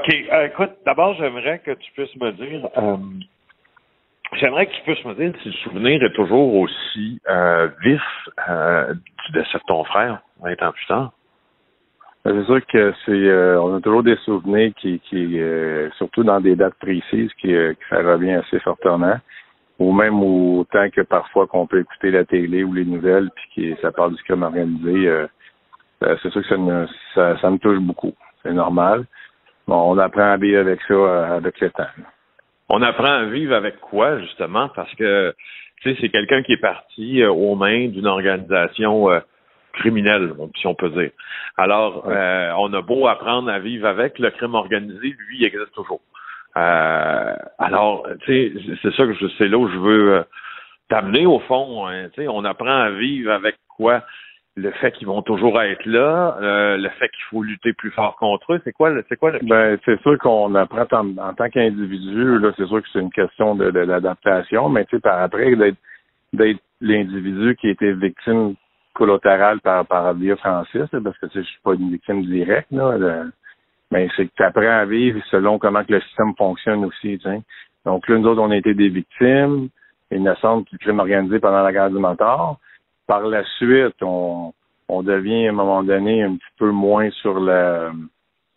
[0.00, 0.14] OK.
[0.32, 2.96] Euh, écoute, d'abord, j'aimerais que tu puisses me dire, euh,
[4.34, 8.02] j'aimerais que tu puisses me dire si le souvenir est toujours aussi euh, vif
[8.48, 11.12] euh, du décès de ton frère, 20 ans plus tard.
[12.24, 15.40] C'est sûr que c'est, on a toujours des souvenirs qui, qui
[15.96, 19.18] surtout dans des dates précises, qui, qui ça revient assez fortement
[19.78, 23.80] ou même autant que parfois qu'on peut écouter la télé ou les nouvelles, puis que
[23.80, 25.26] ça parle du crime organisé, euh,
[26.00, 28.12] c'est sûr que ça, ça, ça me touche beaucoup.
[28.42, 29.04] C'est normal.
[29.68, 31.84] Bon, on apprend à vivre avec ça euh, avec le temps.
[32.70, 34.70] On apprend à vivre avec quoi, justement?
[34.74, 35.34] Parce que,
[35.82, 39.20] tu sais, c'est quelqu'un qui est parti euh, aux mains d'une organisation euh,
[39.74, 41.10] criminelle, si on peut dire.
[41.58, 46.00] Alors, on a beau apprendre à vivre avec, le crime organisé, lui, il existe toujours.
[46.56, 50.24] Euh, alors, tu sais, c'est ça que je c'est là où je veux
[50.88, 51.86] t'amener au fond.
[51.86, 54.02] Hein, tu sais, on apprend à vivre avec quoi?
[54.58, 58.16] Le fait qu'ils vont toujours être là, euh, le fait qu'il faut lutter plus fort
[58.16, 59.38] contre eux, c'est quoi, c'est quoi le...
[59.42, 63.54] Ben, c'est sûr qu'on apprend en, tant qu'individu, là, c'est sûr que c'est une question
[63.54, 65.76] de, de, l'adaptation, mais tu sais, par après, d'être,
[66.32, 68.54] d'être l'individu qui a été victime
[68.94, 72.72] collatérale par, par Via Francis, parce que tu sais, je suis pas une victime directe,
[72.72, 73.24] là,
[73.92, 77.30] mais c'est que tu apprends à vivre selon comment que le système fonctionne aussi, tu
[77.30, 77.40] sais.
[77.84, 79.68] Donc là, nous autres, on a été des victimes
[80.10, 82.58] innocentes du crime organisé pendant la guerre du mentor
[83.08, 84.52] par la suite, on,
[84.88, 87.90] on devient à un moment donné un petit peu moins sur le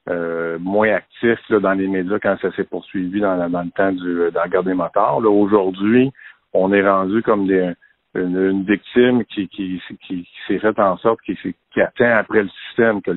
[0.09, 3.91] euh, moins actif là, dans les médias quand ça s'est poursuivi dans, dans, le temps
[3.91, 5.19] du dans la guerre des motards.
[5.19, 6.11] Aujourd'hui,
[6.53, 7.71] on est rendu comme des,
[8.15, 11.37] une, victime qui, qui, qui, s'est fait en sorte qui,
[11.73, 13.11] qui attend après le système que,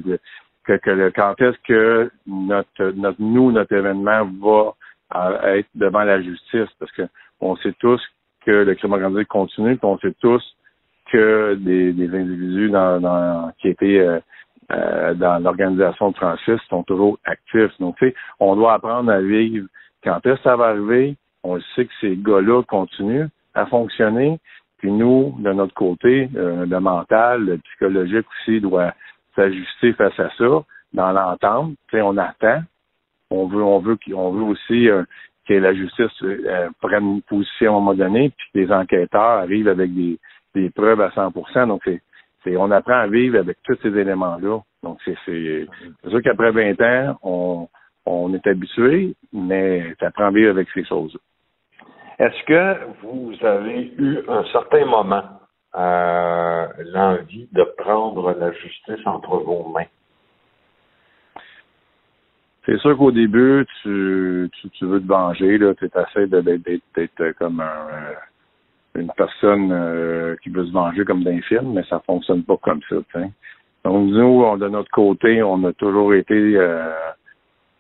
[0.65, 6.23] que, que le, quand est-ce que notre, notre nous, notre événement va être devant la
[6.23, 6.69] justice?
[6.79, 7.03] Parce que
[7.41, 8.01] on sait tous
[8.47, 10.43] que le crime organisé continue, on sait tous
[11.11, 14.21] que des, individus dans, qui étaient euh,
[14.73, 17.73] euh, dans l'organisation de Francis sont toujours actifs.
[17.81, 19.67] Donc, tu sais, on doit apprendre à vivre.
[20.03, 21.17] Quand est-ce que ça va arriver?
[21.43, 24.39] On sait que ces gars-là continuent à fonctionner.
[24.79, 28.93] Puis nous, de notre côté, euh, le mental, le psychologique aussi doit
[29.37, 31.73] s'ajuster face à ça, dans l'entente.
[31.89, 32.63] Tu sais, on attend.
[33.31, 34.89] On veut, on veut, on veut aussi
[35.49, 36.25] que la justice
[36.81, 40.19] prenne une position à un moment donné, puis que les enquêteurs arrivent avec des,
[40.55, 41.83] des preuves à 100% Donc,
[42.45, 44.61] c'est, on apprend à vivre avec tous ces éléments-là.
[44.83, 45.67] Donc, c'est, c'est,
[46.09, 47.69] sûr qu'après 20 ans, on,
[48.07, 51.17] on est habitué, mais tu apprends à vivre avec ces choses.
[52.19, 55.25] Est-ce que vous avez eu un certain moment
[55.75, 59.87] euh, l'envie de prendre la justice entre vos mains?
[62.67, 67.61] C'est sûr qu'au début, tu, tu, veux te venger, là, tu essaies d'être, d'être, comme
[67.61, 68.15] un,
[68.95, 72.81] une personne euh, qui veut se venger comme d'un film, mais ça fonctionne pas comme
[72.89, 72.97] ça.
[73.85, 76.91] Donc nous, on, de notre côté, on a toujours été euh,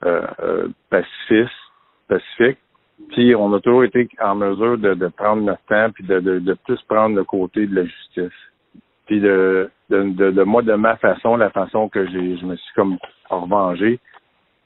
[0.04, 1.52] euh, pacifistes,
[2.08, 2.58] pacifiques.
[3.10, 6.38] Puis on a toujours été en mesure de, de prendre notre temps puis de, de,
[6.38, 8.38] de, plus prendre le côté de la justice.
[9.06, 12.96] Puis de, de, moi, de ma façon, la façon que j'ai je me suis comme
[13.28, 13.98] revengé,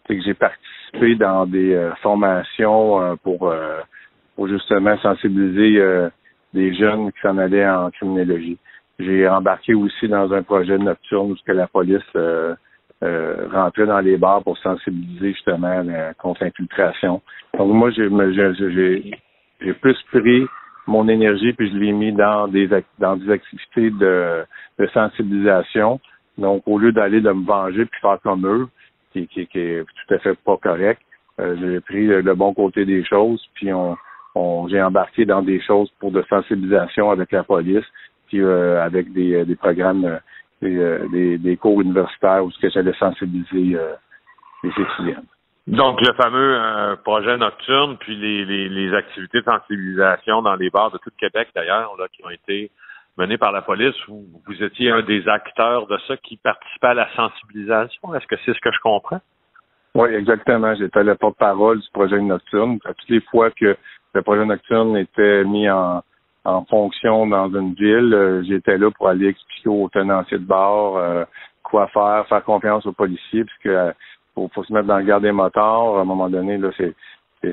[0.06, 3.52] c'est que j'ai participé dans des formations pour,
[4.36, 6.10] pour justement sensibiliser
[6.54, 8.58] des jeunes qui s'en allaient en criminologie.
[8.98, 12.54] J'ai embarqué aussi dans un projet nocturne où la police euh,
[13.04, 15.84] euh, rentrait dans les bars pour sensibiliser justement
[16.18, 17.22] contre l'infiltration.
[17.56, 18.08] Donc moi, j'ai
[19.60, 20.46] j'ai plus pris
[20.86, 24.44] mon énergie puis je l'ai mis dans des dans des activités de,
[24.78, 26.00] de sensibilisation.
[26.38, 28.68] Donc au lieu d'aller de me venger puis faire comme eux,
[29.12, 31.00] qui, qui, qui est tout à fait pas correct,
[31.40, 33.96] euh, j'ai pris le bon côté des choses puis on
[34.68, 37.84] j'ai embarqué dans des choses pour de sensibilisation avec la police,
[38.26, 40.20] puis euh, avec des, euh, programmes,
[40.62, 43.76] euh, des, des, cours universitaires où j'allais sensibiliser
[44.62, 45.22] les étudiants.
[45.66, 51.10] Donc, le fameux projet nocturne, puis les, activités de sensibilisation dans les bars de tout
[51.18, 52.70] Québec, d'ailleurs, qui ont été
[53.18, 57.08] menées par la police, vous étiez un des acteurs de ça qui participait à la
[57.14, 58.14] sensibilisation.
[58.14, 59.20] Est-ce que c'est ce que je comprends?
[59.98, 60.76] Oui, exactement.
[60.76, 62.78] J'étais le porte-parole du projet nocturne.
[62.78, 63.76] Toutes les fois que
[64.14, 66.04] le projet nocturne était mis en,
[66.44, 68.14] en fonction dans une ville.
[68.14, 71.24] Euh, j'étais là pour aller expliquer aux tenanciers de bar euh,
[71.64, 73.92] quoi faire, faire confiance aux policiers, puisque euh,
[74.36, 75.98] faut, se mettre dans le garde des motards.
[75.98, 76.94] À un moment donné, là, c'est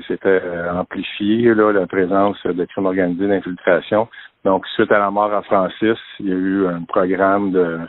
[0.06, 0.42] c'était
[0.72, 4.08] amplifié là, la présence de crimes organisés d'infiltration.
[4.44, 7.80] Donc, suite à la mort à Francis, il y a eu un programme de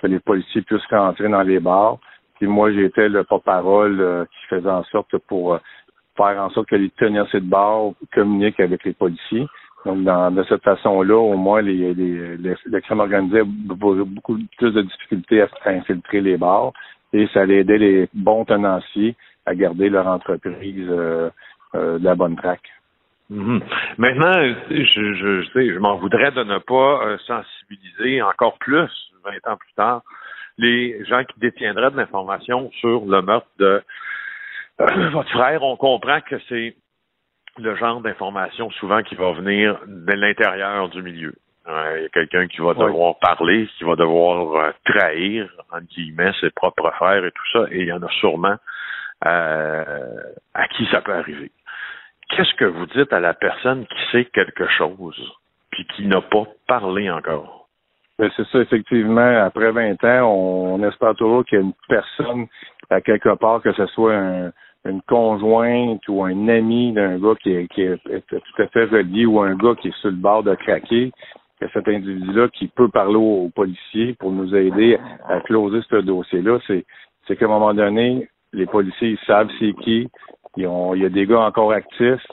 [0.00, 1.98] que les policiers puissent rentrer dans les bars.
[2.42, 5.60] Puis moi, j'étais le porte-parole qui faisait en sorte pour
[6.16, 9.46] faire en sorte que les tenanciers de bar communiquent avec les policiers.
[9.86, 12.56] Donc, de cette façon-là, au moins, les, les, les
[14.04, 16.72] beaucoup plus de difficultés à, infiltrer les bars
[17.12, 19.14] et ça allait aider les bons tenanciers
[19.46, 21.30] à garder leur entreprise euh,
[21.76, 22.72] euh, de la bonne traque.
[23.30, 23.60] Mhm.
[23.98, 24.32] Maintenant,
[24.68, 28.90] je, je, je, je m'en voudrais de ne pas euh, sensibiliser encore plus,
[29.24, 30.02] 20 ans plus tard,
[30.58, 33.82] les gens qui détiendraient de l'information sur le meurtre de
[35.12, 35.62] votre frère.
[35.62, 36.76] On comprend que c'est
[37.58, 41.34] le genre d'information souvent qui va venir de l'intérieur du milieu.
[41.68, 45.86] Euh, il y a quelqu'un qui va devoir parler, qui va devoir euh, trahir, entre
[45.86, 48.56] guillemets, ses propres frères et tout ça, et il y en a sûrement
[49.26, 50.22] euh,
[50.54, 51.52] à qui ça peut arriver.
[52.30, 55.32] Qu'est-ce que vous dites à la personne qui sait quelque chose,
[55.70, 57.61] puis qui n'a pas parlé encore?
[58.22, 59.42] Ben, c'est ça, effectivement.
[59.44, 62.46] Après 20 ans, on, on espère toujours qu'il y a une personne
[62.88, 64.52] à quelque part, que ce soit un,
[64.84, 69.26] une conjointe ou un ami d'un gars qui est, qui est, tout à fait relié
[69.26, 71.10] ou un gars qui est sur le bord de craquer,
[71.60, 76.60] que cet individu-là qui peut parler aux, policiers pour nous aider à closer ce dossier-là,
[76.68, 80.08] c'est, qu'à un moment donné, les policiers ils savent c'est qui,
[80.56, 82.24] il y a des gars encore actifs,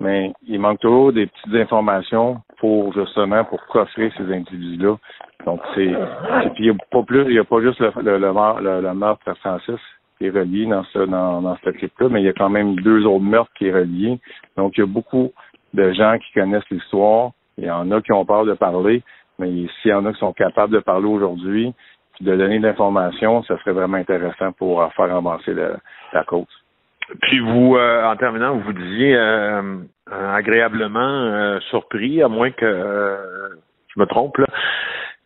[0.00, 4.96] mais il manque toujours des petites informations pour justement pour coffrer ces individus-là.
[5.46, 8.80] Donc c'est, il n'y a pas plus, il y a pas juste le, le, le,
[8.80, 9.80] le meurtre à Francis,
[10.18, 12.76] qui est relié dans ce dans, dans ce clip-là, mais il y a quand même
[12.76, 14.18] deux autres meurtres qui est relié.
[14.56, 15.32] Donc, il y a beaucoup
[15.74, 17.32] de gens qui connaissent l'histoire.
[17.58, 19.02] Il y en a qui ont peur de parler,
[19.38, 19.48] mais
[19.82, 21.72] s'il y en a qui sont capables de parler aujourd'hui,
[22.14, 25.54] puis de donner de l'information, ça serait vraiment intéressant pour faire avancer
[26.12, 26.63] la cause.
[27.22, 29.78] Puis vous, euh, en terminant, vous disiez euh,
[30.10, 33.16] agréablement euh, surpris, à moins que
[33.94, 34.46] je me trompe, là,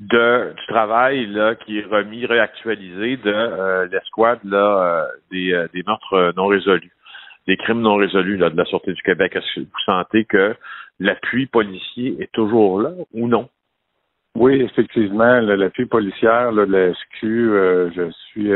[0.01, 5.67] de du travail là qui est remis, réactualisé de euh, l'escouade là euh, des, euh,
[5.75, 6.93] des meurtres non résolus,
[7.47, 9.35] des crimes non résolus là, de la Sûreté du Québec.
[9.35, 10.55] Est-ce que vous sentez que
[11.01, 13.49] l'appui policier est toujours là ou non?
[14.37, 17.25] Oui, effectivement, l'appui policière là, de la SQ,
[17.97, 18.53] je suis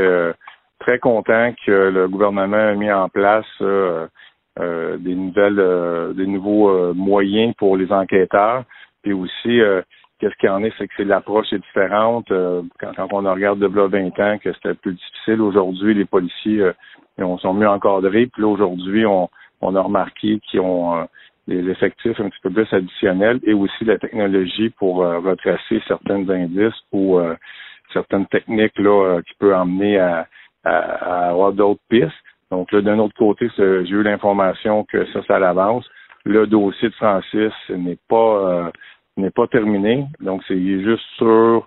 [0.83, 7.77] très content que le gouvernement ait mis en place des nouvelles, des nouveaux moyens pour
[7.77, 8.65] les enquêteurs,
[9.03, 9.61] puis aussi
[10.23, 12.31] Qu'est-ce qu'il y en est, c'est que l'approche est différente.
[12.31, 15.41] Euh, quand, on regarde de 20 ans, que c'était plus difficile.
[15.41, 18.29] Aujourd'hui, les policiers euh, sont mieux encadrés.
[18.29, 19.29] Puis là, aujourd'hui, on,
[19.63, 21.05] on, a remarqué qu'ils ont euh,
[21.49, 26.81] des effectifs un petit peu plus additionnels et aussi la technologie pour retracer certains indices
[26.93, 27.19] ou
[27.93, 30.29] certaines techniques là qui peut emmener à,
[30.65, 32.11] à, avoir d'autres pistes.
[32.51, 35.89] Donc là, d'un autre côté, j'ai eu l'information que ça, ça l'avance.
[36.25, 38.71] Le dossier de Francis n'est pas
[39.17, 40.07] n'est pas terminé.
[40.21, 41.67] Donc, c'est juste sur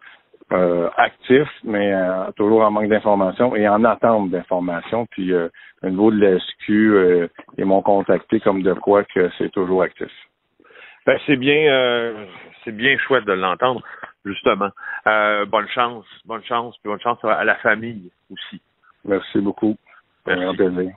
[0.51, 5.05] euh, actif, mais euh, toujours en manque d'informations et en attente d'informations.
[5.07, 5.49] Puis, euh,
[5.83, 7.27] au niveau de la SQ, euh,
[7.57, 10.11] ils m'ont contacté comme de quoi que c'est toujours actif.
[11.05, 12.25] Ben, c'est bien,
[12.63, 13.83] c'est bien chouette de l'entendre,
[14.25, 14.69] justement.
[15.05, 18.59] bonne chance, bonne chance, puis bonne chance à la famille aussi.
[19.05, 19.75] Merci beaucoup.
[20.25, 20.91] Un grand plaisir.